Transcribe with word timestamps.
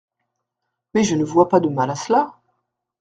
Mais 0.95 1.03
je 1.03 1.13
ne 1.13 1.23
vois 1.23 1.47
pas 1.47 1.59
de 1.59 1.69
mal 1.69 1.91
à 1.91 1.95
cela… 1.95 2.41